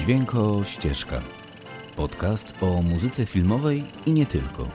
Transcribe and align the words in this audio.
Dźwięko 0.00 0.64
Ścieżka. 0.64 1.20
Podcast 1.96 2.62
o 2.62 2.82
muzyce 2.82 3.26
filmowej 3.26 3.82
i 4.06 4.12
nie 4.12 4.26
tylko. 4.26 4.68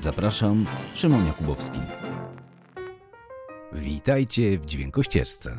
Zapraszam, 0.00 0.66
Szymon 0.94 1.26
Jakubowski. 1.26 1.80
Witajcie 3.72 4.58
w 4.58 4.64
Dźwięko 4.64 5.02
Ścieżce. 5.02 5.58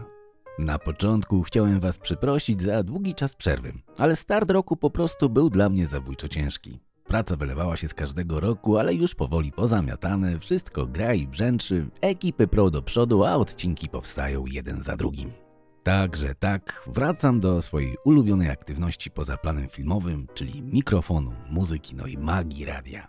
Na 0.60 0.79
początku 0.79 1.43
chciałem 1.43 1.79
Was 1.79 1.98
przeprosić 1.98 2.61
za 2.61 2.84
długi 2.84 3.16
czas 3.16 3.36
przerwy, 3.36 3.74
ale 3.98 4.16
start 4.16 4.52
roku 4.52 4.78
po 4.78 4.89
prostu 4.89 5.29
był 5.29 5.50
dla 5.50 5.70
mnie 5.70 5.88
zabójczo 5.88 6.28
ciężki. 6.28 6.79
Praca 7.07 7.36
wylewała 7.36 7.78
się 7.78 7.88
z 7.88 7.93
każdego 7.93 8.39
roku, 8.39 8.78
ale 8.78 8.93
już 8.93 9.15
powoli 9.15 9.52
pozamiatane, 9.52 10.39
wszystko 10.39 10.86
gra 10.86 11.14
i 11.14 11.28
brzęczy, 11.28 11.88
ekipy 12.02 12.47
pro 12.47 12.70
do 12.70 12.82
przodu, 12.82 13.24
a 13.24 13.36
odcinki 13.36 13.89
powstają 13.89 14.46
jeden 14.46 14.83
za 14.83 14.96
drugim. 14.96 15.45
Także 15.86 16.36
tak, 16.36 16.84
wracam 16.88 17.39
do 17.39 17.62
swojej 17.62 17.96
ulubionej 18.06 18.50
aktywności 18.50 19.12
poza 19.12 19.38
planem 19.38 19.68
filmowym, 19.70 20.28
czyli 20.34 20.64
mikrofonu, 20.64 21.32
muzyki, 21.50 21.96
no 21.96 22.07
i 22.07 22.18
magii 22.18 22.66
radia. 22.66 23.07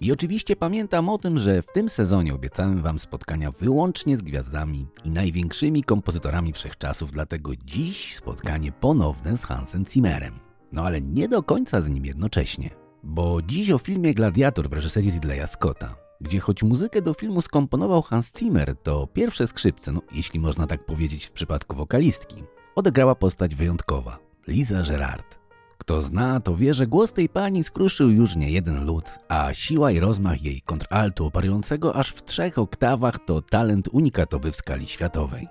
I 0.00 0.12
oczywiście 0.12 0.56
pamiętam 0.56 1.08
o 1.08 1.18
tym, 1.18 1.38
że 1.38 1.62
w 1.62 1.66
tym 1.66 1.88
sezonie 1.88 2.34
obiecałem 2.34 2.82
Wam 2.82 2.98
spotkania 2.98 3.50
wyłącznie 3.50 4.16
z 4.16 4.22
gwiazdami 4.22 4.86
i 5.04 5.10
największymi 5.10 5.84
kompozytorami 5.84 6.52
wszechczasów, 6.52 7.12
dlatego 7.12 7.56
dziś 7.64 8.16
spotkanie 8.16 8.72
ponowne 8.72 9.36
z 9.36 9.44
Hansem 9.44 9.84
Zimmerem. 9.92 10.34
No 10.72 10.82
ale 10.82 11.00
nie 11.02 11.28
do 11.28 11.42
końca 11.42 11.80
z 11.80 11.88
nim 11.88 12.04
jednocześnie. 12.04 12.70
Bo 13.02 13.42
dziś 13.42 13.70
o 13.70 13.78
filmie 13.78 14.14
Gladiator 14.14 14.68
w 14.68 14.72
reżyserii 14.72 15.10
Ridleya 15.10 15.46
Scotta, 15.46 16.05
gdzie 16.20 16.40
choć 16.40 16.62
muzykę 16.62 17.02
do 17.02 17.14
filmu 17.14 17.42
skomponował 17.42 18.02
Hans 18.02 18.38
Zimmer, 18.38 18.76
to 18.82 19.06
pierwsze 19.06 19.46
skrzypce, 19.46 19.92
no 19.92 20.00
jeśli 20.12 20.40
można 20.40 20.66
tak 20.66 20.86
powiedzieć 20.86 21.26
w 21.26 21.32
przypadku 21.32 21.76
wokalistki, 21.76 22.44
odegrała 22.74 23.14
postać 23.14 23.54
wyjątkowa, 23.54 24.18
Liza 24.48 24.82
Gerard. 24.82 25.38
Kto 25.78 26.02
zna, 26.02 26.40
to 26.40 26.56
wie, 26.56 26.74
że 26.74 26.86
głos 26.86 27.12
tej 27.12 27.28
pani 27.28 27.64
skruszył 27.64 28.10
już 28.10 28.36
nie 28.36 28.50
jeden 28.50 28.84
lud, 28.84 29.04
a 29.28 29.54
siła 29.54 29.90
i 29.90 30.00
rozmach 30.00 30.42
jej 30.42 30.60
kontraltu 30.60 31.26
operującego 31.26 31.96
aż 31.96 32.10
w 32.10 32.24
trzech 32.24 32.58
oktawach 32.58 33.18
to 33.18 33.42
talent 33.42 33.88
unikatowy 33.92 34.52
w 34.52 34.56
skali 34.56 34.86
światowej. 34.86 35.48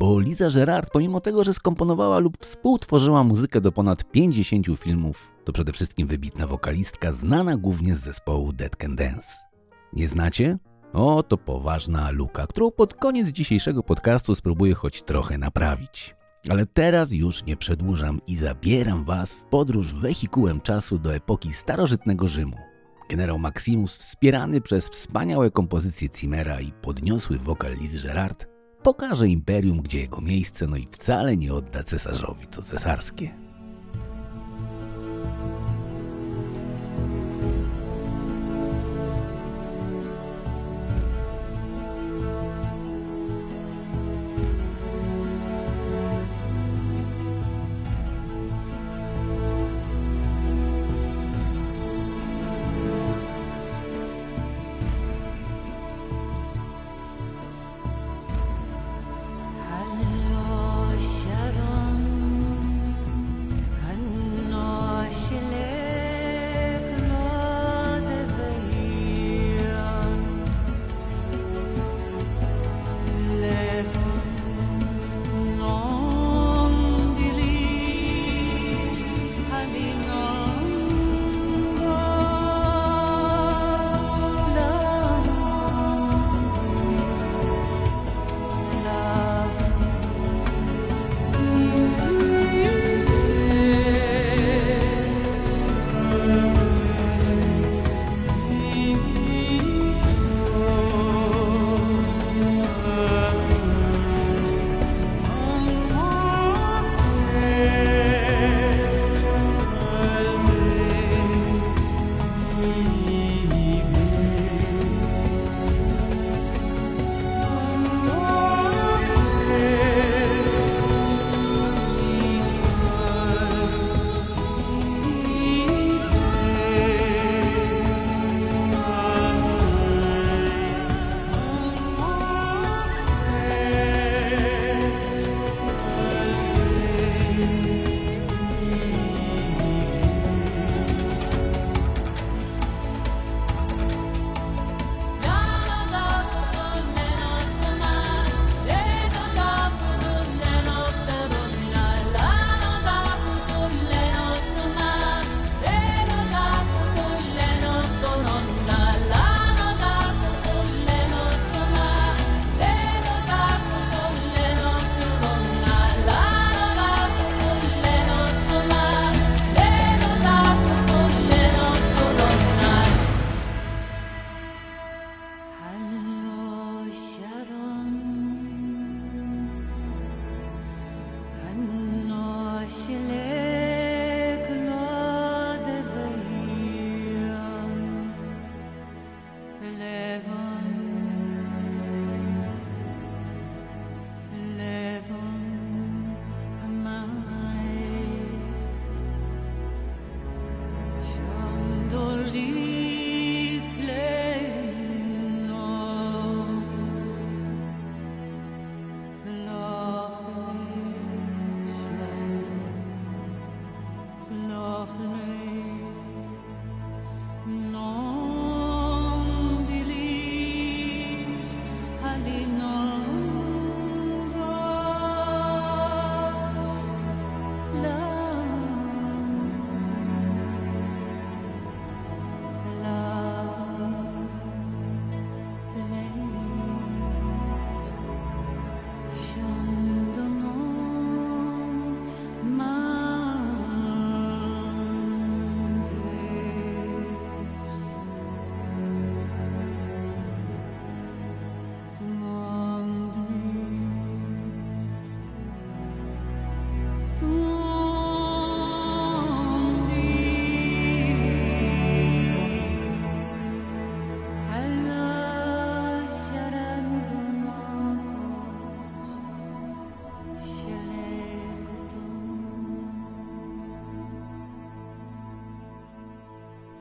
Bo 0.00 0.20
Liza 0.20 0.50
Gerard, 0.50 0.90
pomimo 0.90 1.20
tego, 1.20 1.44
że 1.44 1.54
skomponowała 1.54 2.18
lub 2.18 2.38
współtworzyła 2.40 3.24
muzykę 3.24 3.60
do 3.60 3.72
ponad 3.72 4.10
50 4.10 4.66
filmów, 4.78 5.28
to 5.44 5.52
przede 5.52 5.72
wszystkim 5.72 6.06
wybitna 6.06 6.46
wokalistka 6.46 7.12
znana 7.12 7.56
głównie 7.56 7.96
z 7.96 8.00
zespołu 8.00 8.52
Dead 8.52 8.76
Can 8.76 8.96
Dance. 8.96 9.51
Nie 9.92 10.08
znacie? 10.08 10.58
O, 10.92 11.22
to 11.22 11.36
poważna 11.38 12.10
luka, 12.10 12.46
którą 12.46 12.70
pod 12.70 12.94
koniec 12.94 13.28
dzisiejszego 13.28 13.82
podcastu 13.82 14.34
spróbuję 14.34 14.74
choć 14.74 15.02
trochę 15.02 15.38
naprawić. 15.38 16.14
Ale 16.50 16.66
teraz 16.66 17.12
już 17.12 17.44
nie 17.44 17.56
przedłużam 17.56 18.20
i 18.26 18.36
zabieram 18.36 19.04
Was 19.04 19.34
w 19.34 19.44
podróż 19.44 19.94
wehikułem 19.94 20.60
czasu 20.60 20.98
do 20.98 21.14
epoki 21.14 21.52
starożytnego 21.52 22.28
Rzymu. 22.28 22.56
Generał 23.08 23.38
Maximus, 23.38 23.98
wspierany 23.98 24.60
przez 24.60 24.88
wspaniałe 24.88 25.50
kompozycje 25.50 26.08
Cimmera 26.10 26.60
i 26.60 26.72
podniosły 26.72 27.38
wokal 27.38 27.74
Liz 27.74 28.02
Gerard, 28.02 28.46
pokaże 28.82 29.28
imperium, 29.28 29.82
gdzie 29.82 30.00
jego 30.00 30.20
miejsce, 30.20 30.66
no 30.66 30.76
i 30.76 30.88
wcale 30.90 31.36
nie 31.36 31.54
odda 31.54 31.84
cesarzowi 31.84 32.46
co 32.50 32.62
cesarskie. 32.62 33.34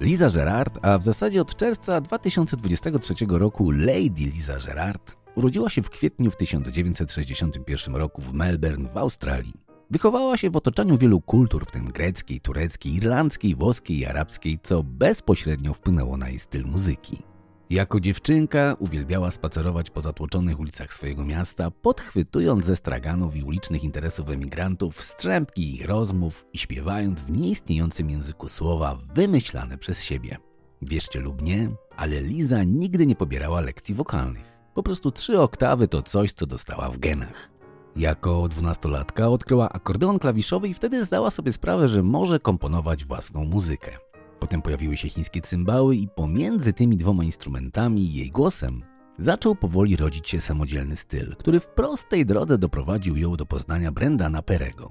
Liza 0.01 0.29
Gerard, 0.29 0.79
a 0.81 0.97
w 0.97 1.03
zasadzie 1.03 1.41
od 1.41 1.55
czerwca 1.55 2.01
2023 2.01 3.13
roku 3.29 3.71
Lady 3.71 4.23
Liza 4.33 4.57
Gerard, 4.65 5.15
urodziła 5.35 5.69
się 5.69 5.81
w 5.81 5.89
kwietniu 5.89 6.31
w 6.31 6.35
1961 6.35 7.95
roku 7.95 8.21
w 8.21 8.33
Melbourne 8.33 8.89
w 8.94 8.97
Australii. 8.97 9.70
Wychowała 9.91 10.38
się 10.38 10.49
w 10.49 10.55
otoczeniu 10.55 10.97
wielu 10.97 11.21
kultur, 11.21 11.65
w 11.65 11.71
tym 11.71 11.85
greckiej, 11.85 12.39
tureckiej, 12.39 12.95
irlandzkiej, 12.95 13.55
włoskiej 13.55 13.99
i 13.99 14.05
arabskiej, 14.05 14.59
co 14.63 14.83
bezpośrednio 14.83 15.73
wpłynęło 15.73 16.17
na 16.17 16.29
jej 16.29 16.39
styl 16.39 16.65
muzyki. 16.65 17.23
Jako 17.69 17.99
dziewczynka 17.99 18.75
uwielbiała 18.79 19.31
spacerować 19.31 19.89
po 19.89 20.01
zatłoczonych 20.01 20.59
ulicach 20.59 20.93
swojego 20.93 21.25
miasta, 21.25 21.71
podchwytując 21.71 22.65
ze 22.65 22.75
straganów 22.75 23.35
i 23.35 23.43
ulicznych 23.43 23.83
interesów 23.83 24.29
emigrantów 24.29 25.01
strzępki 25.01 25.75
ich 25.75 25.85
rozmów 25.85 26.45
i 26.53 26.57
śpiewając 26.57 27.21
w 27.21 27.31
nieistniejącym 27.31 28.09
języku 28.09 28.47
słowa 28.47 28.97
wymyślane 29.15 29.77
przez 29.77 30.03
siebie. 30.03 30.37
Wierzcie 30.81 31.19
lub 31.19 31.41
nie, 31.41 31.69
ale 31.97 32.21
Liza 32.21 32.63
nigdy 32.63 33.05
nie 33.05 33.15
pobierała 33.15 33.61
lekcji 33.61 33.95
wokalnych. 33.95 34.57
Po 34.73 34.83
prostu 34.83 35.11
trzy 35.11 35.39
oktawy 35.39 35.87
to 35.87 36.01
coś, 36.01 36.33
co 36.33 36.45
dostała 36.45 36.89
w 36.89 36.99
genach. 36.99 37.51
Jako 37.95 38.47
dwunastolatka 38.47 39.29
odkryła 39.29 39.69
akordeon 39.69 40.19
klawiszowy 40.19 40.67
i 40.67 40.73
wtedy 40.73 41.05
zdała 41.05 41.31
sobie 41.31 41.53
sprawę, 41.53 41.88
że 41.88 42.03
może 42.03 42.39
komponować 42.39 43.05
własną 43.05 43.45
muzykę. 43.45 43.91
Potem 44.39 44.61
pojawiły 44.61 44.97
się 44.97 45.09
chińskie 45.09 45.41
cymbały 45.41 45.95
i 45.95 46.07
pomiędzy 46.07 46.73
tymi 46.73 46.97
dwoma 46.97 47.23
instrumentami 47.23 48.01
i 48.01 48.13
jej 48.13 48.31
głosem 48.31 48.83
zaczął 49.17 49.55
powoli 49.55 49.95
rodzić 49.95 50.29
się 50.29 50.41
samodzielny 50.41 50.95
styl, 50.95 51.35
który 51.35 51.59
w 51.59 51.67
prostej 51.67 52.25
drodze 52.25 52.57
doprowadził 52.57 53.17
ją 53.17 53.35
do 53.35 53.45
poznania 53.45 53.91
Brendana 53.91 54.41
Perego. 54.41 54.89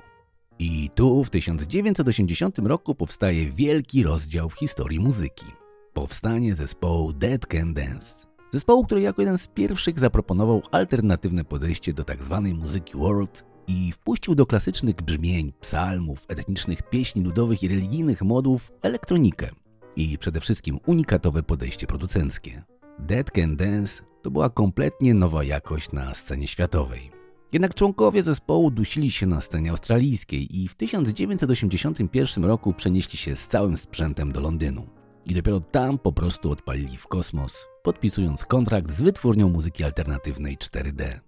I 0.58 0.91
tu 0.94 1.25
w 1.25 1.31
1980 1.31 2.58
roku 2.58 2.94
powstaje 2.94 3.50
wielki 3.50 4.03
rozdział 4.03 4.50
w 4.50 4.55
historii 4.55 5.00
muzyki. 5.00 5.46
Powstanie 5.93 6.55
zespołu 6.55 7.12
Dead 7.12 7.46
Can 7.46 7.75
Dance. 7.75 8.30
Zespołu, 8.52 8.85
który 8.85 9.00
jako 9.00 9.23
jeden 9.23 9.38
z 9.38 9.49
pierwszych 9.49 9.99
zaproponował 9.99 10.62
alternatywne 10.70 11.44
podejście 11.44 11.93
do 11.93 12.05
tzw. 12.05 12.43
Tak 12.44 12.55
muzyki 12.55 12.99
world 12.99 13.44
i 13.67 13.93
wpuścił 13.93 14.35
do 14.35 14.47
klasycznych 14.47 14.97
brzmień, 14.97 15.52
psalmów, 15.61 16.26
etnicznych 16.29 16.82
pieśni 16.82 17.23
ludowych 17.23 17.62
i 17.62 17.69
religijnych 17.69 18.23
modów 18.23 18.73
elektronikę 18.82 19.50
i 19.97 20.19
przede 20.19 20.41
wszystkim 20.41 20.79
unikatowe 20.87 21.43
podejście 21.43 21.87
producenckie. 21.87 22.62
Dead 22.99 23.31
Can 23.31 23.56
Dance 23.56 24.02
to 24.23 24.31
była 24.31 24.50
kompletnie 24.50 25.14
nowa 25.14 25.44
jakość 25.44 25.93
na 25.93 26.14
scenie 26.14 26.46
światowej. 26.46 27.11
Jednak 27.53 27.75
członkowie 27.75 28.23
zespołu 28.23 28.70
dusili 28.70 29.11
się 29.11 29.26
na 29.26 29.41
scenie 29.41 29.70
australijskiej 29.70 30.62
i 30.62 30.69
w 30.69 30.75
1981 30.75 32.44
roku 32.44 32.73
przenieśli 32.73 33.19
się 33.19 33.37
z 33.37 33.49
całym 33.49 33.76
sprzętem 33.76 34.32
do 34.32 34.41
Londynu. 34.41 35.00
I 35.26 35.34
dopiero 35.34 35.61
tam 35.61 35.99
po 35.99 36.12
prostu 36.12 36.50
odpalili 36.50 36.96
w 36.96 37.06
kosmos, 37.06 37.67
podpisując 37.82 38.44
kontrakt 38.44 38.90
z 38.90 39.02
wytwórnią 39.02 39.49
muzyki 39.49 39.84
alternatywnej 39.84 40.58
4D. 40.58 41.20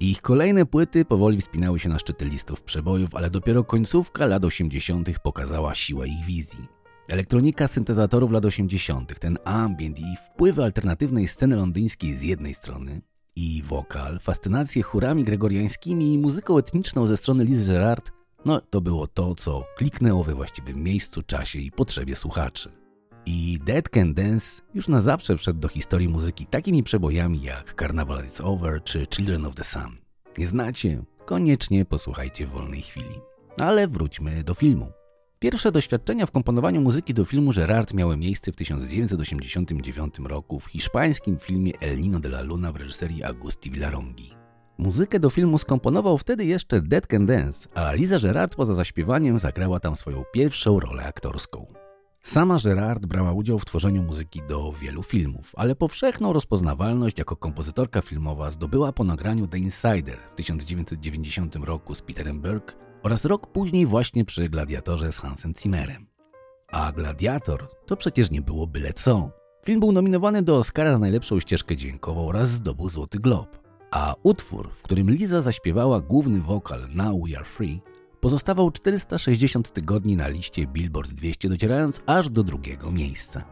Ich 0.00 0.22
kolejne 0.22 0.66
płyty 0.66 1.04
powoli 1.04 1.40
wspinały 1.40 1.78
się 1.78 1.88
na 1.88 1.98
szczyty 1.98 2.24
listów 2.24 2.62
przebojów, 2.62 3.14
ale 3.14 3.30
dopiero 3.30 3.64
końcówka 3.64 4.26
lat 4.26 4.44
80. 4.44 5.18
pokazała 5.22 5.74
siłę 5.74 6.08
ich 6.08 6.24
wizji. 6.24 6.68
Elektronika 7.08 7.68
syntezatorów 7.68 8.32
lat 8.32 8.44
80., 8.44 9.18
ten 9.18 9.38
ambient 9.44 9.98
i 9.98 10.16
wpływy 10.16 10.64
alternatywnej 10.64 11.28
sceny 11.28 11.56
londyńskiej 11.56 12.14
z 12.14 12.22
jednej 12.22 12.54
strony 12.54 13.02
i 13.36 13.62
wokal, 13.64 14.18
fascynację 14.18 14.82
chórami 14.82 15.24
gregoriańskimi 15.24 16.12
i 16.12 16.18
muzyką 16.18 16.58
etniczną 16.58 17.06
ze 17.06 17.16
strony 17.16 17.44
Liz 17.44 17.68
Gerard, 17.68 18.12
no 18.44 18.60
to 18.60 18.80
było 18.80 19.06
to, 19.06 19.34
co 19.34 19.64
kliknęło 19.76 20.24
we 20.24 20.34
właściwym 20.34 20.82
miejscu, 20.82 21.22
czasie 21.22 21.58
i 21.58 21.70
potrzebie 21.70 22.16
słuchaczy. 22.16 22.81
I 23.26 23.58
Dead 23.64 23.88
Can 23.88 24.14
Dance 24.14 24.62
już 24.74 24.88
na 24.88 25.00
zawsze 25.00 25.36
wszedł 25.36 25.60
do 25.60 25.68
historii 25.68 26.08
muzyki 26.08 26.46
takimi 26.46 26.82
przebojami 26.82 27.42
jak 27.42 27.74
Carnival 27.78 28.24
Is 28.24 28.40
Over 28.40 28.82
czy 28.82 29.06
Children 29.14 29.46
of 29.46 29.54
the 29.54 29.64
Sun. 29.64 29.96
Nie 30.38 30.46
znacie? 30.46 31.02
Koniecznie 31.24 31.84
posłuchajcie 31.84 32.46
w 32.46 32.50
wolnej 32.50 32.82
chwili. 32.82 33.14
Ale 33.58 33.88
wróćmy 33.88 34.44
do 34.44 34.54
filmu. 34.54 34.92
Pierwsze 35.38 35.72
doświadczenia 35.72 36.26
w 36.26 36.30
komponowaniu 36.30 36.80
muzyki 36.80 37.14
do 37.14 37.24
filmu 37.24 37.52
Gerard 37.52 37.94
miały 37.94 38.16
miejsce 38.16 38.52
w 38.52 38.56
1989 38.56 40.14
roku 40.18 40.60
w 40.60 40.66
hiszpańskim 40.66 41.38
filmie 41.38 41.72
El 41.80 42.00
Nino 42.00 42.20
de 42.20 42.28
la 42.28 42.40
Luna 42.40 42.72
w 42.72 42.76
reżyserii 42.76 43.22
Agusti 43.22 43.70
Villarongi. 43.70 44.30
Muzykę 44.78 45.20
do 45.20 45.30
filmu 45.30 45.58
skomponował 45.58 46.18
wtedy 46.18 46.44
jeszcze 46.44 46.80
Dead 46.80 47.06
Can 47.06 47.26
Dance, 47.26 47.68
a 47.74 47.92
Liza 47.92 48.18
Gerard 48.18 48.56
poza 48.56 48.74
zaśpiewaniem 48.74 49.38
zagrała 49.38 49.80
tam 49.80 49.96
swoją 49.96 50.24
pierwszą 50.32 50.80
rolę 50.80 51.04
aktorską. 51.04 51.66
Sama 52.22 52.56
Gerard 52.64 53.06
brała 53.06 53.32
udział 53.32 53.58
w 53.58 53.64
tworzeniu 53.64 54.02
muzyki 54.02 54.42
do 54.48 54.72
wielu 54.72 55.02
filmów, 55.02 55.52
ale 55.56 55.74
powszechną 55.74 56.32
rozpoznawalność 56.32 57.18
jako 57.18 57.36
kompozytorka 57.36 58.02
filmowa 58.02 58.50
zdobyła 58.50 58.92
po 58.92 59.04
nagraniu 59.04 59.46
The 59.46 59.58
Insider 59.58 60.18
w 60.32 60.34
1990 60.34 61.56
roku 61.56 61.94
z 61.94 62.02
Peterem 62.02 62.40
Burke 62.40 62.74
oraz 63.02 63.24
rok 63.24 63.46
później 63.46 63.86
właśnie 63.86 64.24
przy 64.24 64.48
Gladiatorze 64.48 65.12
z 65.12 65.18
Hansem 65.18 65.54
Zimmerem. 65.62 66.06
A 66.68 66.92
Gladiator 66.92 67.68
to 67.86 67.96
przecież 67.96 68.30
nie 68.30 68.42
było 68.42 68.66
byle 68.66 68.92
co. 68.92 69.30
Film 69.64 69.80
był 69.80 69.92
nominowany 69.92 70.42
do 70.42 70.56
Oscara 70.56 70.92
za 70.92 70.98
najlepszą 70.98 71.40
ścieżkę 71.40 71.76
dźwiękową 71.76 72.28
oraz 72.28 72.48
zdobył 72.48 72.88
Złoty 72.88 73.18
Glob. 73.18 73.58
A 73.90 74.14
utwór, 74.22 74.70
w 74.70 74.82
którym 74.82 75.10
Liza 75.10 75.42
zaśpiewała 75.42 76.00
główny 76.00 76.40
wokal 76.40 76.88
Now 76.94 77.28
We 77.28 77.36
Are 77.36 77.44
Free, 77.44 77.80
Pozostawał 78.22 78.70
460 78.70 79.72
tygodni 79.72 80.16
na 80.16 80.28
liście 80.28 80.66
Billboard 80.66 81.10
200, 81.10 81.48
docierając 81.48 82.02
aż 82.06 82.30
do 82.30 82.42
drugiego 82.42 82.92
miejsca. 82.92 83.44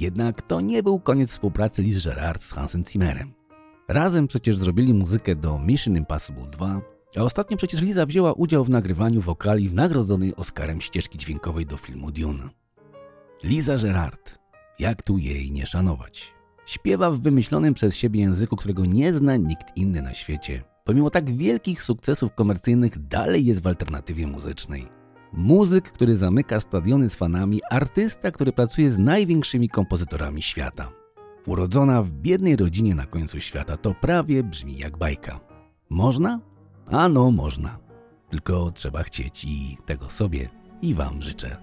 Jednak 0.00 0.42
to 0.42 0.60
nie 0.60 0.82
był 0.82 1.00
koniec 1.00 1.30
współpracy 1.30 1.82
Liz 1.82 2.04
Gerard 2.04 2.42
z 2.42 2.52
Hansem 2.52 2.84
Zimmerem. 2.84 3.32
Razem 3.88 4.26
przecież 4.26 4.56
zrobili 4.56 4.94
muzykę 4.94 5.36
do 5.36 5.58
Mission 5.58 5.96
Impossible 5.96 6.46
2, 6.46 6.80
a 7.16 7.22
ostatnio 7.22 7.56
przecież 7.56 7.82
Liza 7.82 8.06
wzięła 8.06 8.32
udział 8.32 8.64
w 8.64 8.70
nagrywaniu 8.70 9.20
wokali 9.20 9.68
w 9.68 9.74
nagrodzonej 9.74 10.36
Oscarem 10.36 10.80
ścieżki 10.80 11.18
dźwiękowej 11.18 11.66
do 11.66 11.76
filmu 11.76 12.10
Dune. 12.10 12.48
Liza 13.44 13.76
Gerard, 13.76 14.38
jak 14.78 15.02
tu 15.02 15.18
jej 15.18 15.52
nie 15.52 15.66
szanować? 15.66 16.34
Śpiewa 16.66 17.10
w 17.10 17.20
wymyślonym 17.20 17.74
przez 17.74 17.96
siebie 17.96 18.20
języku, 18.20 18.56
którego 18.56 18.84
nie 18.84 19.14
zna 19.14 19.36
nikt 19.36 19.76
inny 19.76 20.02
na 20.02 20.14
świecie– 20.14 20.62
pomimo 20.86 21.10
tak 21.10 21.36
wielkich 21.36 21.82
sukcesów 21.82 22.34
komercyjnych, 22.34 23.08
dalej 23.08 23.46
jest 23.46 23.62
w 23.62 23.66
alternatywie 23.66 24.26
muzycznej. 24.26 24.88
Muzyk, 25.32 25.92
który 25.92 26.16
zamyka 26.16 26.60
stadiony 26.60 27.10
z 27.10 27.14
fanami, 27.14 27.60
artysta, 27.70 28.30
który 28.30 28.52
pracuje 28.52 28.90
z 28.90 28.98
największymi 28.98 29.68
kompozytorami 29.68 30.42
świata. 30.42 30.92
Urodzona 31.46 32.02
w 32.02 32.10
biednej 32.10 32.56
rodzinie 32.56 32.94
na 32.94 33.06
końcu 33.06 33.40
świata, 33.40 33.76
to 33.76 33.94
prawie 33.94 34.42
brzmi 34.42 34.78
jak 34.78 34.98
bajka. 34.98 35.40
Można? 35.90 36.40
Ano, 36.86 37.30
można. 37.30 37.78
Tylko 38.30 38.72
trzeba 38.72 39.02
chcieć 39.02 39.44
i 39.44 39.76
tego 39.86 40.10
sobie 40.10 40.48
i 40.82 40.94
Wam 40.94 41.22
życzę. 41.22 41.56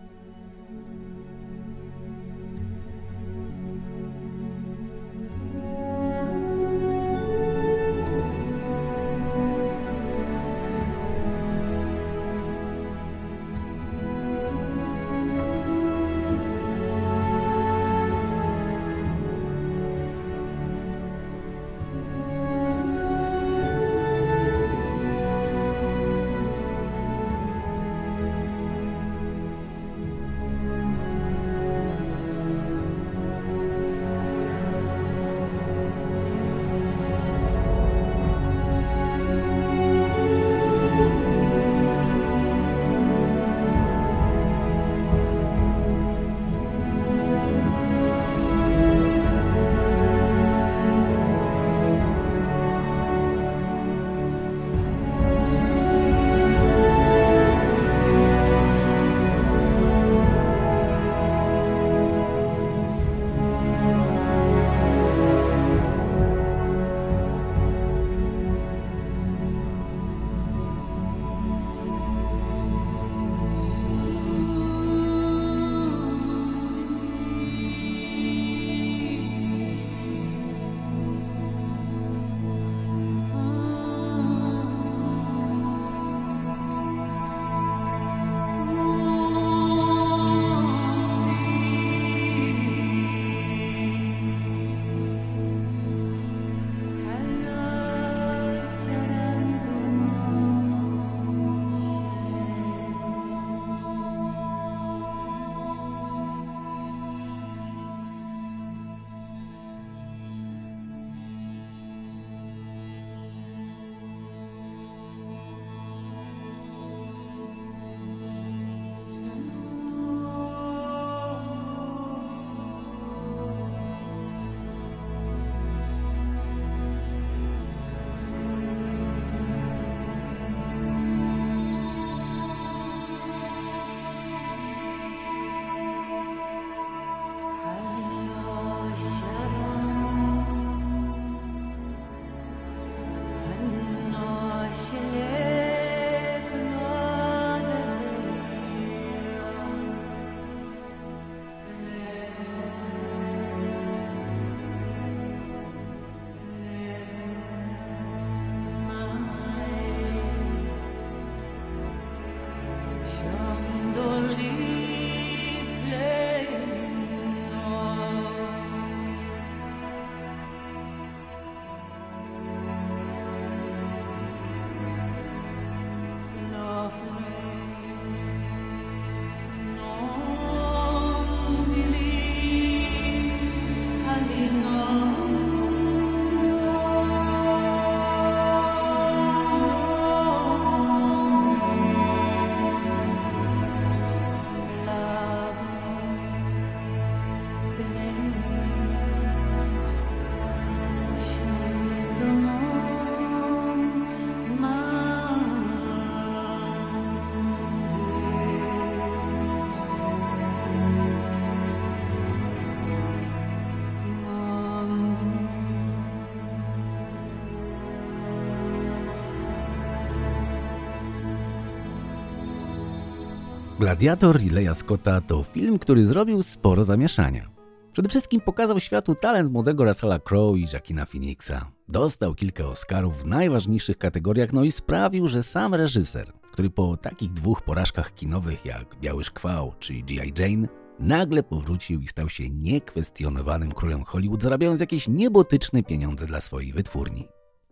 Gladiator 223.84 224.38
Rileya 224.38 224.75
Scotta 224.75 225.22
to 225.22 225.44
film, 225.44 225.80
który 225.80 226.06
zrobił 226.06 226.44
sporo 226.44 226.84
zamieszania. 226.84 227.50
Przede 227.92 228.10
wszystkim 228.10 228.42
pokazał 228.42 228.80
światu 228.80 229.16
talent 229.16 229.52
młodego 229.52 229.86
Russella 229.86 230.20
Crowe 230.20 230.60
i 230.60 230.66
Jackina 230.74 231.06
Phoenixa. 231.06 231.72
Dostał 231.88 232.36
kilka 232.36 232.66
Oscarów 232.66 233.22
w 233.22 233.25
najważniejszych 233.25 233.98
kategoriach, 233.98 234.54
no 234.54 234.63
i 234.63 234.72
sprawił, 234.72 235.28
że 235.28 235.44
sam 235.44 235.74
reżyser, 235.74 236.32
który 236.52 236.70
po 236.70 236.98
takich 236.98 237.34
dwóch 237.34 237.62
porażkach 237.62 238.13
kinowych 238.13 238.66
jak 238.66 238.96
Biały 239.02 239.24
Szkwał 239.24 239.74
czy 239.80 239.94
G.I. 239.94 240.34
Jane, 240.40 240.68
nagle 241.00 241.44
powrócił 241.44 242.02
i 242.02 242.08
stał 242.08 242.30
się 242.30 242.50
niekwestionowanym 242.50 243.72
królem 243.72 244.04
Hollywood, 244.04 244.44
zarabiając 244.44 244.82
jakieś 244.82 245.08
niebotyczne 245.08 245.84
pieniądze 245.84 246.25
dla 246.25 246.40
swojej 246.40 246.74
wytwórni. 246.74 247.28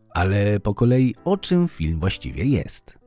Ale 0.10 0.60
po 0.60 0.74
kolei 0.74 1.16
o 1.26 1.38
czym 1.38 1.68
film 1.68 2.00
właściwie 2.00 2.46
jest? 2.46 3.01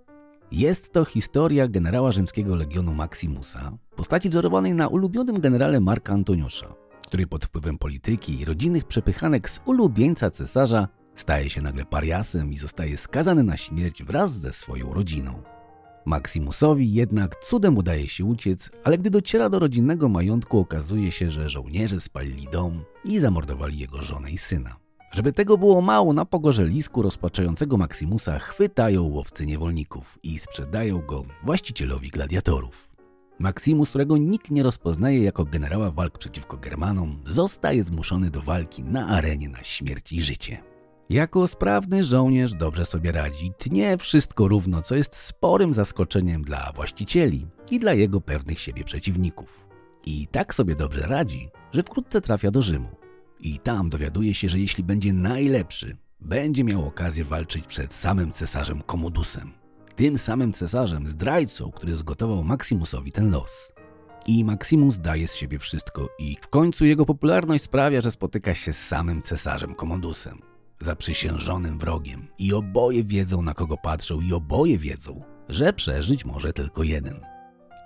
Jest 0.52 0.92
to 0.92 1.04
historia 1.04 1.68
generała 1.68 2.12
rzymskiego 2.12 2.54
legionu 2.54 2.94
Maximusa, 2.94 3.78
postaci 3.96 4.30
wzorowanej 4.30 4.74
na 4.74 4.88
ulubionym 4.88 5.40
generale 5.40 5.80
Marka 5.80 6.12
Antoniusza, 6.12 6.74
który 7.06 7.26
pod 7.26 7.44
wpływem 7.44 7.78
polityki 7.78 8.40
i 8.40 8.44
rodzinnych 8.44 8.84
przepychanek 8.84 9.50
z 9.50 9.60
ulubieńca 9.64 10.30
cesarza 10.30 10.88
staje 11.14 11.50
się 11.50 11.62
nagle 11.62 11.84
pariasem 11.84 12.52
i 12.52 12.56
zostaje 12.56 12.96
skazany 12.96 13.42
na 13.42 13.56
śmierć 13.56 14.02
wraz 14.02 14.40
ze 14.40 14.52
swoją 14.52 14.94
rodziną. 14.94 15.42
Maximusowi 16.06 16.92
jednak 16.92 17.36
cudem 17.36 17.76
udaje 17.76 18.08
się 18.08 18.24
uciec, 18.24 18.70
ale 18.84 18.98
gdy 18.98 19.10
dociera 19.10 19.48
do 19.48 19.58
rodzinnego 19.58 20.08
majątku 20.08 20.58
okazuje 20.58 21.12
się, 21.12 21.30
że 21.30 21.48
żołnierze 21.48 22.00
spalili 22.00 22.48
dom 22.52 22.84
i 23.04 23.18
zamordowali 23.18 23.78
jego 23.78 24.02
żonę 24.02 24.30
i 24.30 24.38
syna. 24.38 24.83
Żeby 25.14 25.32
tego 25.32 25.58
było 25.58 25.80
mało, 25.80 26.12
na 26.12 26.24
pogorzelisku 26.24 27.02
rozpaczającego 27.02 27.76
Maximusa 27.76 28.38
chwytają 28.38 29.02
łowcy 29.02 29.46
niewolników 29.46 30.18
i 30.22 30.38
sprzedają 30.38 31.00
go 31.00 31.24
właścicielowi 31.44 32.10
gladiatorów. 32.10 32.88
Maximus, 33.38 33.88
którego 33.88 34.16
nikt 34.16 34.50
nie 34.50 34.62
rozpoznaje 34.62 35.22
jako 35.22 35.44
generała 35.44 35.90
walk 35.90 36.18
przeciwko 36.18 36.56
Germanom, 36.56 37.22
zostaje 37.26 37.84
zmuszony 37.84 38.30
do 38.30 38.42
walki 38.42 38.84
na 38.84 39.08
arenie 39.08 39.48
na 39.48 39.62
śmierć 39.62 40.12
i 40.12 40.22
życie. 40.22 40.58
Jako 41.10 41.46
sprawny 41.46 42.04
żołnierz 42.04 42.54
dobrze 42.54 42.84
sobie 42.84 43.12
radzi, 43.12 43.52
tnie 43.58 43.98
wszystko 43.98 44.48
równo, 44.48 44.82
co 44.82 44.96
jest 44.96 45.16
sporym 45.16 45.74
zaskoczeniem 45.74 46.42
dla 46.42 46.72
właścicieli 46.74 47.46
i 47.70 47.78
dla 47.78 47.92
jego 47.92 48.20
pewnych 48.20 48.60
siebie 48.60 48.84
przeciwników. 48.84 49.66
I 50.06 50.26
tak 50.26 50.54
sobie 50.54 50.74
dobrze 50.74 51.00
radzi, 51.00 51.48
że 51.72 51.82
wkrótce 51.82 52.20
trafia 52.20 52.50
do 52.50 52.62
Rzymu. 52.62 53.03
I 53.40 53.58
tam 53.58 53.88
dowiaduje 53.88 54.34
się, 54.34 54.48
że 54.48 54.58
jeśli 54.58 54.84
będzie 54.84 55.12
najlepszy, 55.12 55.96
będzie 56.20 56.64
miał 56.64 56.86
okazję 56.86 57.24
walczyć 57.24 57.66
przed 57.66 57.94
samym 57.94 58.32
cesarzem 58.32 58.82
Komodusem. 58.82 59.52
Tym 59.96 60.18
samym 60.18 60.52
cesarzem, 60.52 61.08
zdrajcą, 61.08 61.70
który 61.70 61.96
zgotował 61.96 62.44
Maximusowi 62.44 63.12
ten 63.12 63.30
los. 63.30 63.72
I 64.26 64.44
Maximus 64.44 64.98
daje 64.98 65.28
z 65.28 65.34
siebie 65.34 65.58
wszystko 65.58 66.08
i 66.18 66.36
w 66.40 66.48
końcu 66.48 66.84
jego 66.84 67.06
popularność 67.06 67.64
sprawia, 67.64 68.00
że 68.00 68.10
spotyka 68.10 68.54
się 68.54 68.72
z 68.72 68.86
samym 68.86 69.22
cesarzem 69.22 69.74
Komodusem, 69.74 70.38
zaprzysiężonym 70.80 71.78
wrogiem. 71.78 72.26
I 72.38 72.54
oboje 72.54 73.04
wiedzą 73.04 73.42
na 73.42 73.54
kogo 73.54 73.76
patrzą 73.76 74.20
i 74.20 74.32
oboje 74.32 74.78
wiedzą, 74.78 75.22
że 75.48 75.72
przeżyć 75.72 76.24
może 76.24 76.52
tylko 76.52 76.82
jeden. 76.82 77.20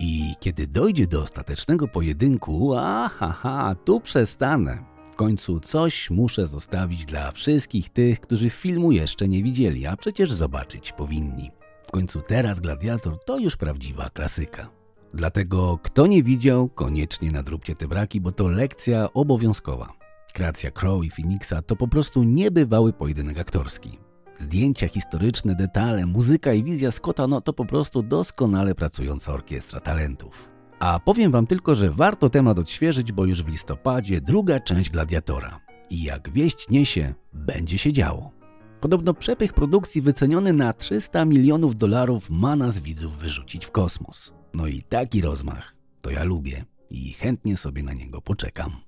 I 0.00 0.34
kiedy 0.40 0.66
dojdzie 0.66 1.06
do 1.06 1.22
ostatecznego 1.22 1.88
pojedynku, 1.88 2.74
aha, 2.76 3.76
tu 3.84 4.00
przestanę. 4.00 4.97
Końcu 5.18 5.60
coś 5.60 6.10
muszę 6.10 6.46
zostawić 6.46 7.06
dla 7.06 7.30
wszystkich 7.30 7.88
tych, 7.90 8.20
którzy 8.20 8.50
filmu 8.50 8.92
jeszcze 8.92 9.28
nie 9.28 9.42
widzieli, 9.42 9.86
a 9.86 9.96
przecież 9.96 10.32
zobaczyć 10.32 10.92
powinni. 10.92 11.50
W 11.86 11.90
końcu 11.90 12.22
teraz 12.22 12.60
Gladiator 12.60 13.24
to 13.24 13.38
już 13.38 13.56
prawdziwa 13.56 14.10
klasyka. 14.10 14.70
Dlatego 15.14 15.78
kto 15.82 16.06
nie 16.06 16.22
widział, 16.22 16.68
koniecznie 16.68 17.30
nadróbcie 17.30 17.74
te 17.74 17.88
braki, 17.88 18.20
bo 18.20 18.32
to 18.32 18.48
lekcja 18.48 19.08
obowiązkowa. 19.14 19.92
Kreacja 20.32 20.70
Crow 20.70 21.04
i 21.04 21.10
Phoenixa 21.10 21.62
to 21.66 21.76
po 21.76 21.88
prostu 21.88 22.22
niebywały 22.22 22.92
pojedynek 22.92 23.38
aktorski. 23.38 23.98
Zdjęcia 24.38 24.88
historyczne, 24.88 25.54
detale, 25.54 26.06
muzyka 26.06 26.52
i 26.52 26.64
wizja 26.64 26.90
Scotta 26.90 27.26
no 27.26 27.40
to 27.40 27.52
po 27.52 27.64
prostu 27.64 28.02
doskonale 28.02 28.74
pracująca 28.74 29.32
orkiestra 29.32 29.80
talentów. 29.80 30.57
A 30.78 31.00
powiem 31.00 31.32
wam 31.32 31.46
tylko, 31.46 31.74
że 31.74 31.90
warto 31.90 32.28
temat 32.28 32.58
odświeżyć, 32.58 33.12
bo 33.12 33.24
już 33.24 33.42
w 33.42 33.48
listopadzie 33.48 34.20
druga 34.20 34.60
część 34.60 34.90
Gladiatora. 34.90 35.60
I 35.90 36.02
jak 36.02 36.30
wieść 36.30 36.68
niesie, 36.70 37.14
będzie 37.32 37.78
się 37.78 37.92
działo. 37.92 38.30
Podobno 38.80 39.14
przepych 39.14 39.52
produkcji 39.52 40.02
wyceniony 40.02 40.52
na 40.52 40.72
300 40.72 41.24
milionów 41.24 41.76
dolarów 41.76 42.30
ma 42.30 42.56
nas 42.56 42.78
widzów 42.78 43.16
wyrzucić 43.16 43.66
w 43.66 43.70
kosmos. 43.70 44.32
No 44.54 44.66
i 44.66 44.82
taki 44.82 45.20
rozmach 45.20 45.74
to 46.02 46.10
ja 46.10 46.24
lubię 46.24 46.64
i 46.90 47.12
chętnie 47.12 47.56
sobie 47.56 47.82
na 47.82 47.92
niego 47.92 48.20
poczekam. 48.20 48.87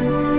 Bye. 0.00 0.29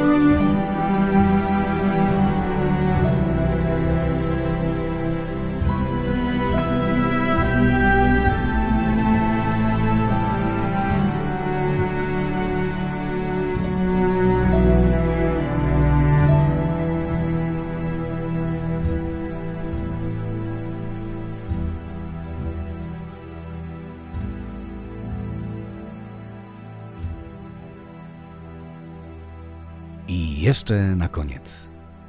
Jeszcze 30.51 30.95
na 30.95 31.07
koniec. 31.07 31.65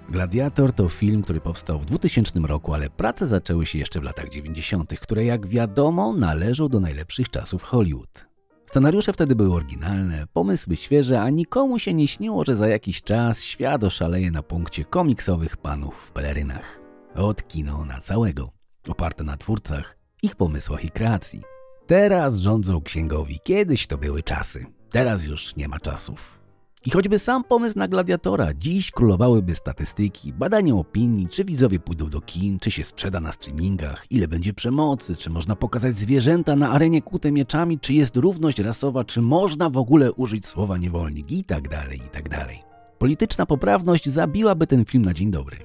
Gladiator 0.09 0.73
to 0.73 0.89
film, 0.89 1.23
który 1.23 1.41
powstał 1.41 1.79
w 1.79 1.85
2000 1.85 2.41
roku, 2.41 2.75
ale 2.75 2.91
prace 2.91 3.27
zaczęły 3.27 3.67
się 3.67 3.79
jeszcze 3.79 4.01
w 4.01 4.03
latach 4.03 4.31
90., 4.31 4.99
które 5.01 5.25
jak 5.25 5.47
wiadomo 5.47 6.13
należą 6.13 6.69
do 6.69 6.81
najlepszych 6.81 7.31
czasów 7.31 7.63
Hollywood. 7.63 8.27
Scenariusze 8.67 9.13
wtedy 9.13 9.37
były 9.37 9.55
oryginalne, 9.55 10.27
pomysły 10.33 10.77
świeże, 10.77 11.23
a 11.23 11.31
nikomu 11.31 11.79
się 11.79 11.95
nie 11.95 12.09
śniło, 12.09 12.45
że 12.45 12.57
za 12.57 12.69
jakiś 12.69 13.03
czas 13.03 13.43
świat 13.43 13.85
oszaleje 13.85 14.31
na 14.31 14.43
punkcie 14.43 14.85
komiksowych 14.85 15.57
panów 15.57 15.95
w 15.95 16.13
pelerynach. 16.13 16.79
Od 17.15 17.49
kino 17.49 17.85
na 17.85 18.01
całego, 18.01 18.51
oparte 18.89 19.25
na 19.25 19.37
twórcach, 19.37 19.99
ich 20.23 20.37
pomysłach 20.37 20.85
i 20.85 20.91
kreacji. 20.91 21.43
Teraz 21.87 22.39
rządzą 22.39 22.83
księgowi, 22.83 23.41
kiedyś 23.45 23.87
to 23.87 23.99
były 23.99 24.23
czasy, 24.23 24.67
teraz 24.91 25.25
już 25.25 25.57
nie 25.57 25.69
ma 25.69 25.81
czasów. 25.81 26.42
I 26.87 26.90
choćby 26.90 27.18
sam 27.18 27.45
pomysł 27.45 27.79
na 27.79 27.88
gladiatora, 27.88 28.55
dziś 28.55 28.90
królowałyby 28.90 29.55
statystyki, 29.55 30.33
badania 30.33 30.75
opinii, 30.75 31.29
czy 31.29 31.45
widzowie 31.45 31.79
pójdą 31.79 32.11
do 32.11 32.21
kin, 32.21 32.59
czy 32.59 32.71
się 32.71 32.85
sprzeda 32.85 33.21
na 33.21 33.33
streamingach, 33.33 34.07
ile 34.11 34.29
będzie 34.29 34.55
przemocy, 34.55 35.16
czy 35.16 35.31
można 35.31 35.57
pokazać 35.57 35.95
zwierzęta 35.95 36.57
na 36.57 36.71
arenie 36.71 37.03
kute 37.03 37.33
mieczami, 37.33 37.79
czy 37.79 37.95
jest 37.95 38.16
równość 38.16 38.59
rasowa, 38.59 39.05
czy 39.05 39.23
można 39.23 39.71
w 39.71 39.77
ogóle 39.77 40.12
użyć 40.12 40.47
słowa 40.47 40.79
niewolnik 40.79 41.33
i 41.33 41.45
tak 41.45 41.68
dalej, 41.68 41.99
i 42.07 42.09
tak 42.09 42.29
dalej. 42.29 42.59
Polityczna 42.99 43.47
poprawność 43.47 44.09
zabiłaby 44.09 44.66
ten 44.66 44.85
film 44.85 45.05
na 45.05 45.14
dzień 45.14 45.31
dobry. 45.31 45.57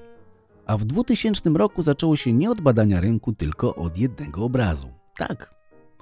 A 0.66 0.76
w 0.76 0.84
2000 0.84 1.50
roku 1.50 1.82
zaczęło 1.82 2.16
się 2.16 2.32
nie 2.32 2.50
od 2.50 2.60
badania 2.60 3.00
rynku, 3.00 3.32
tylko 3.32 3.74
od 3.74 3.98
jednego 3.98 4.44
obrazu. 4.44 4.88
Tak, 5.16 5.54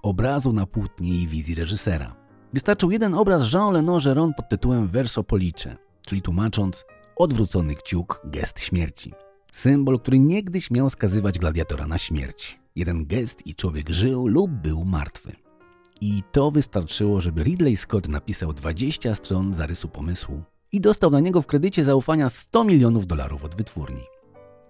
obrazu 0.03 0.53
na 0.53 0.67
płótnie 0.67 1.09
i 1.09 1.27
wizji 1.27 1.55
reżysera. 1.55 2.26
Wystarczył 2.57 2.91
jeden 2.91 3.15
obraz 3.15 3.53
Jean 3.53 3.73
Leno 3.73 3.99
Geron 4.05 4.35
pod 4.35 4.49
tytułem 4.49 4.89
Verso 4.89 5.25
Police, 5.25 5.77
czyli 6.07 6.23
tłumacząc 6.23 6.85
odwrócony 7.17 7.75
kciuk, 7.75 8.23
gest 8.25 8.61
śmierci. 8.61 9.13
Symbol, 9.53 10.01
który 10.01 10.19
niegdyś 10.19 10.71
miał 10.71 10.91
skazywać 10.91 11.39
gladiatora 11.39 11.87
na 11.87 11.99
śmierć. 11.99 12.59
Jeden 12.77 13.07
gest 13.07 13.47
i 13.47 13.55
człowiek 13.55 13.91
żył 13.91 14.27
lub 14.27 14.51
był 14.51 14.85
martwy. 14.85 15.33
I 16.01 16.23
to 16.33 16.51
wystarczyło, 16.51 17.21
żeby 17.21 17.45
Ridley 17.45 17.77
Scott 17.77 18.09
napisał 18.09 18.53
20 18.53 19.15
stron 19.15 19.55
zarysu 19.55 19.89
pomysłu 19.89 20.43
i 20.73 20.81
dostał 20.81 21.11
na 21.11 21.21
niego 21.21 21.43
w 21.43 21.47
kredycie 21.47 21.85
zaufania 21.85 22.29
100 22.29 22.65
milionów 22.65 23.07
dolarów 23.07 23.45
od 23.45 23.55
wytwórni. 23.55 24.03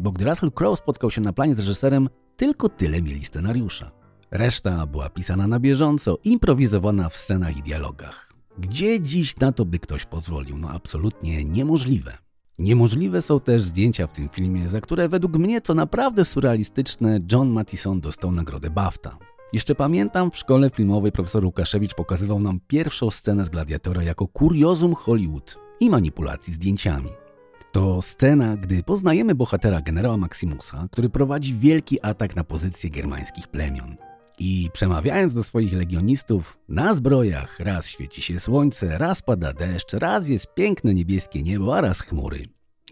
Bo 0.01 0.12
gdy 0.12 0.25
Russell 0.25 0.53
Crowe 0.53 0.77
spotkał 0.77 1.11
się 1.11 1.20
na 1.20 1.33
planie 1.33 1.55
z 1.55 1.59
reżyserem, 1.59 2.09
tylko 2.37 2.68
tyle 2.68 3.03
mieli 3.03 3.25
scenariusza. 3.25 4.06
Reszta 4.37 4.87
była 4.87 5.11
pisana 5.11 5.46
na 5.46 5.61
bieżąco, 5.61 6.18
improwizowana 6.25 7.09
w 7.09 7.16
scenach 7.16 7.57
i 7.57 7.62
dialogach. 7.62 8.33
Gdzie 8.59 9.01
dziś 9.01 9.37
na 9.37 9.53
to 9.53 9.64
by 9.64 9.79
ktoś 9.79 10.05
pozwolił? 10.05 10.59
No 10.59 10.70
absolutnie 10.70 11.44
niemożliwe. 11.44 12.18
Niemożliwe 12.59 13.22
są 13.22 13.40
też 13.40 13.62
zdjęcia 13.62 14.07
w 14.07 14.12
tym 14.12 14.29
filmie, 14.29 14.70
za 14.70 14.81
które 14.81 15.09
według 15.09 15.37
mnie, 15.37 15.61
co 15.61 15.75
naprawdę 15.75 16.25
surrealistyczne, 16.25 17.20
John 17.33 17.49
Mattison 17.49 18.01
dostał 18.01 18.33
nagrodę 18.33 18.70
BAFTA. 18.70 19.18
Jeszcze 19.53 19.75
pamiętam, 19.75 20.31
w 20.31 20.37
szkole 20.37 20.70
filmowej 20.70 21.12
profesor 21.12 21.44
Łukaszewicz 21.44 21.94
pokazywał 21.94 22.40
nam 22.40 22.61
pierwszą 22.66 23.11
scenę 23.11 23.44
z 23.44 23.49
Gladiatora 23.49 24.03
jako 24.03 24.29
kuriozum 24.29 24.94
Hollywood 24.94 25.59
i 25.81 25.90
manipulacji 25.90 26.53
zdjęciami. 26.53 27.11
To 27.72 28.03
scena, 28.03 28.57
gdy 28.57 28.83
poznajemy 28.83 29.35
bohatera 29.35 29.81
generała 29.81 30.16
Maximusa, 30.16 30.88
który 30.92 31.09
prowadzi 31.09 31.55
wielki 31.55 32.03
atak 32.03 32.37
na 32.37 32.44
pozycje 32.44 32.90
germańskich 32.90 33.49
plemion. 33.49 33.96
I 34.38 34.70
przemawiając 34.72 35.35
do 35.35 35.42
swoich 35.42 35.72
legionistów, 35.72 36.59
na 36.68 36.94
zbrojach 36.94 37.61
raz 37.61 37.88
świeci 37.88 38.22
się 38.22 38.38
słońce, 38.38 38.99
raz 38.99 39.22
pada 39.22 39.53
deszcz, 39.53 39.92
raz 39.92 40.29
jest 40.29 40.55
piękne 40.55 40.94
niebieskie 40.94 41.42
niebo, 41.42 41.77
a 41.77 41.81
raz 41.81 42.01
chmury. 42.01 42.42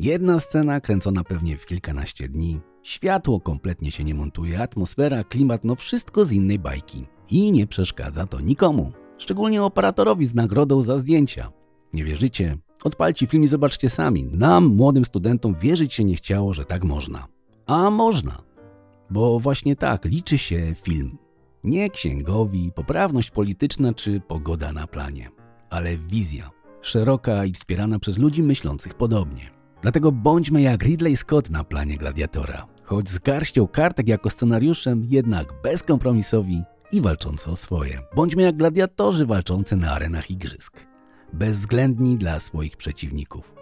Jedna 0.01 0.39
scena 0.39 0.81
kręcona 0.81 1.25
pewnie 1.25 1.57
w 1.57 1.67
kilkanaście 1.67 2.29
dni. 2.29 2.61
Światło 2.83 3.41
kompletnie 3.41 3.91
się 3.91 4.05
nie 4.05 4.15
montuje, 4.15 4.63
atmosfera, 4.63 5.25
klimat, 5.25 5.65
no 5.65 5.75
wszystko 5.75 6.25
z 6.25 6.33
innej 6.33 6.59
bajki. 6.59 7.07
I 7.31 7.53
nie 7.53 7.67
przeszkadza 7.67 8.27
to 8.27 8.41
nikomu. 8.41 8.93
Szczególnie 9.19 9.63
operatorowi 9.63 10.27
z 10.27 10.35
nagrodą 10.35 10.83
za 10.83 10.99
zdjęcia. 10.99 11.53
Nie 11.93 12.05
wierzycie? 12.05 12.57
Odpalcie 12.85 13.27
film 13.27 13.45
i 13.45 13.47
zobaczcie 13.47 13.91
sami. 13.91 14.25
Nam, 14.25 14.67
młodym 14.67 15.05
studentom, 15.05 15.55
wierzyć 15.55 15.95
się 15.95 16.05
nie 16.05 16.17
chciało, 16.17 16.55
że 16.55 16.65
tak 16.65 16.85
można. 16.85 17.27
A 17.67 17.91
można. 17.91 18.43
Bo 19.11 19.39
właśnie 19.39 19.77
tak 19.77 20.05
liczy 20.05 20.39
się 20.39 20.75
film. 20.83 21.19
Nie 21.65 21.91
księgowi, 21.91 22.73
poprawność 22.75 23.31
polityczna 23.31 23.95
czy 23.95 24.21
pogoda 24.21 24.73
na 24.73 24.87
planie, 24.87 25.31
ale 25.71 25.97
wizja, 25.97 26.51
szeroka 26.83 27.45
i 27.45 27.53
wspierana 27.53 27.99
przez 27.99 28.19
ludzi 28.19 28.43
myślących 28.43 28.95
podobnie. 28.95 29.51
Dlatego 29.83 30.13
bądźmy 30.13 30.63
jak 30.63 30.83
Ridley 30.83 31.17
Scott 31.17 31.51
na 31.51 31.65
planie 31.65 31.97
Gladiatora, 31.97 32.67
choć 32.83 33.11
z 33.11 33.19
garścią 33.19 33.67
kartek 33.67 34.09
jako 34.09 34.31
scenariuszem, 34.31 35.05
jednak 35.05 35.63
bezkompromisowi 35.63 36.63
i 36.93 37.01
walczący 37.01 37.51
o 37.51 37.57
swoje. 37.57 38.01
Bądźmy 38.17 38.43
jak 38.43 38.57
gladiatorzy 38.57 39.27
walczący 39.27 39.77
na 39.77 39.93
arenach 39.93 40.31
igrzysk, 40.31 40.87
bezwzględni 41.33 42.17
dla 42.17 42.41
swoich 42.41 42.77
przeciwników. 42.77 43.55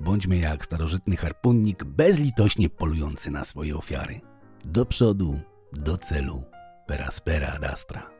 Bądźmy 0.00 0.36
jak 0.36 0.64
starożytny 0.64 1.16
harpunnik, 1.16 1.84
bezlitośnie 1.84 2.70
polujący 2.70 3.30
na 3.30 3.44
swoje 3.44 3.76
ofiary. 3.76 4.20
Do 4.64 4.86
przodu, 4.86 5.40
do 5.72 5.96
celu 5.96 6.42
Peraspera 6.88 7.52
ad 7.52 7.64
astra. 7.64 8.10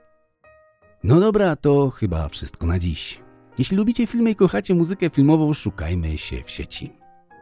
No 1.05 1.21
dobra, 1.21 1.57
to 1.57 1.91
chyba 1.91 2.29
wszystko 2.29 2.67
na 2.67 2.79
dziś. 2.79 3.21
Jeśli 3.59 3.77
lubicie 3.77 4.07
filmy 4.07 4.31
i 4.31 4.35
kochacie 4.35 4.75
muzykę 4.75 5.11
filmową, 5.11 5.55
szukajmy 5.55 6.19
się 6.19 6.43
w 6.43 6.51
sieci. 6.51 6.93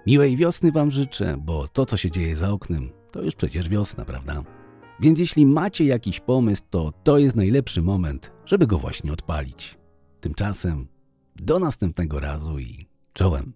Miłej 0.07 0.37
wiosny 0.37 0.73
Wam 0.73 0.91
życzę, 0.91 1.37
bo 1.39 1.69
to, 1.69 1.87
co 1.87 1.97
się 1.97 2.11
dzieje 2.11 2.37
za 2.37 2.51
oknem, 2.51 2.91
to 3.12 3.23
już 3.23 3.35
przecież 3.35 3.69
wiosna, 3.69 4.05
prawda? 4.05 4.43
Więc 5.01 5.19
jeśli 5.19 5.47
macie 5.47 5.85
jakiś 5.85 6.21
pomysł, 6.21 6.62
to 6.71 6.93
to 7.05 7.19
jest 7.19 7.37
najlepszy 7.37 7.83
moment, 7.83 8.33
żeby 8.45 8.67
go 8.67 8.79
właśnie 8.79 9.12
odpalić. 9.12 9.79
Tymczasem 10.21 10.89
do 11.37 11.59
następnego 11.59 12.21
razu 12.21 12.59
i 12.59 12.87
czołem. 13.12 13.53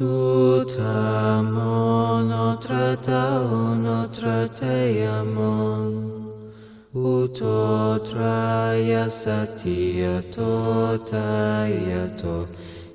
Sutamon 0.00 0.72
otrataun 2.32 3.84
otrateiamon 3.84 5.92
Uto 6.94 8.00
traia 8.08 9.10
satiato 9.12 10.96
taiato 11.04 12.48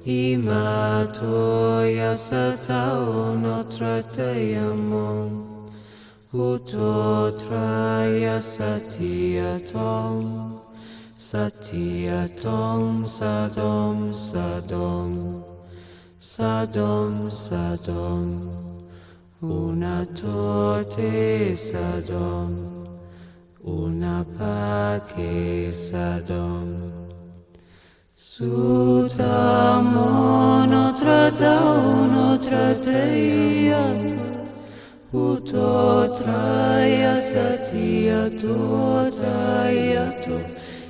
Imato 0.04 1.86
iasataun 1.86 3.46
otrateiamon 3.54 5.30
Uto 6.34 7.30
traia 7.38 8.41
satiaton 8.41 10.26
Satiaton 11.22 13.06
sadom 13.06 14.10
sadom 14.10 15.35
sadom 16.36 17.32
sadom 17.32 18.28
una 19.41 20.04
torte 20.19 21.56
sadom 21.56 22.52
una 23.63 24.26
pace 24.38 25.71
sadom. 25.71 26.67
Sutamon 28.32 29.21
otra 30.88 31.24
daun 31.41 32.12
otra 32.34 32.67
deiat 32.84 34.04
ut 35.13 35.50
otraia 35.54 37.15
satia 37.32 38.24
totaia 38.41 40.06
tu 40.24 40.38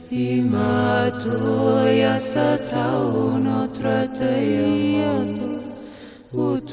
imatoia 0.10 2.16
sataun 2.32 3.46
otra 3.62 4.00
deiat 4.20 4.75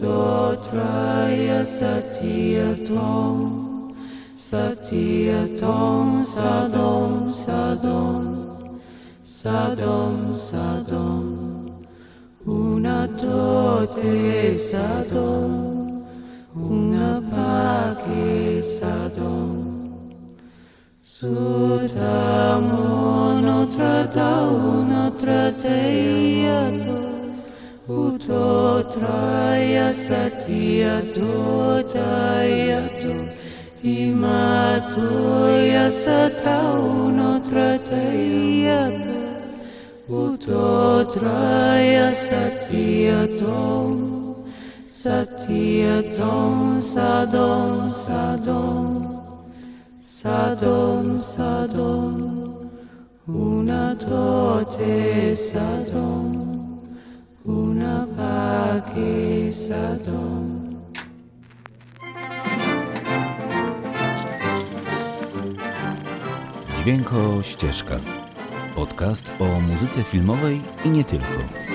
Christo 0.03 0.59
traia 0.69 1.63
satieton, 1.63 3.39
satieton, 4.37 6.25
sadom, 6.27 7.31
sadom, 7.31 8.81
sadom, 9.23 10.35
sadom, 10.35 11.71
una 12.45 13.07
tote 13.17 14.53
sadom, 14.53 16.03
una 16.53 17.23
pace 17.31 18.61
sadom, 18.61 19.55
sutamon 21.01 22.65
otra 23.47 24.11
taun 24.11 24.91
otra 25.07 25.53
teiaton, 25.63 27.02
uto 27.89 28.85
traia 28.95 29.93
satia 29.93 31.03
tota 31.13 32.47
to 32.47 32.89
tu. 33.03 33.15
To 33.83 33.89
ima 33.89 34.79
toia 34.95 35.91
satauno 35.91 37.41
trataia 37.41 38.91
tu. 39.03 39.19
Uto 40.09 41.05
traia 41.11 42.15
satia 42.15 43.27
tom 43.39 44.37
satia 44.93 46.03
tom 46.17 46.79
sadom 46.81 47.91
sadom 47.91 49.19
sadom 50.01 51.19
sadom 51.19 52.15
una 53.27 53.97
tote 53.99 55.35
sadom 55.35 56.42
Una 57.45 58.07
pace 58.17 59.53
Sadom 59.53 60.79
Dźwięko 66.81 67.43
ścieżka. 67.43 68.01
Podcast 68.75 69.31
o 69.39 69.61
muzyce 69.61 70.03
filmowej 70.03 70.61
i 70.85 70.91
nie 70.91 71.05
tylko. 71.05 71.72